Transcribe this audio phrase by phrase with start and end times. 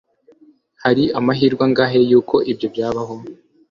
[0.83, 1.99] Hari amahirwe angahe
[2.29, 3.15] ko ibyo byabaho